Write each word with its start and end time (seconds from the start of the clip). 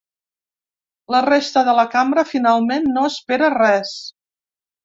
La 1.15 1.19
resta 1.25 1.63
de 1.69 1.77
la 1.81 1.85
cambra, 1.97 2.25
finalment, 2.31 2.91
no 2.97 3.07
espera 3.13 3.55
res. 3.59 3.97